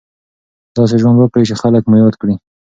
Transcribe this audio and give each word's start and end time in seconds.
داسې 0.75 0.95
ژوند 1.01 1.17
وکړئ 1.19 1.43
چې 1.49 1.55
خلک 1.61 1.83
مو 1.89 1.95
یاد 2.01 2.15
کړي. 2.21 2.35